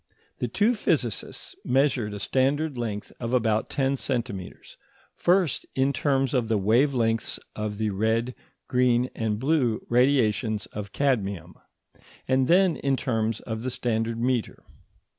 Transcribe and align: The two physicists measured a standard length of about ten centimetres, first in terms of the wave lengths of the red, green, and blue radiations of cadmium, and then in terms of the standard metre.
The 0.39 0.47
two 0.47 0.73
physicists 0.73 1.55
measured 1.63 2.15
a 2.15 2.19
standard 2.19 2.75
length 2.75 3.13
of 3.19 3.33
about 3.33 3.69
ten 3.69 3.95
centimetres, 3.95 4.75
first 5.13 5.63
in 5.75 5.93
terms 5.93 6.33
of 6.33 6.47
the 6.47 6.57
wave 6.57 6.95
lengths 6.95 7.39
of 7.55 7.77
the 7.77 7.91
red, 7.91 8.33
green, 8.67 9.11
and 9.13 9.37
blue 9.37 9.85
radiations 9.89 10.65
of 10.65 10.91
cadmium, 10.91 11.53
and 12.27 12.47
then 12.47 12.77
in 12.77 12.97
terms 12.97 13.41
of 13.41 13.61
the 13.61 13.69
standard 13.69 14.19
metre. 14.19 14.63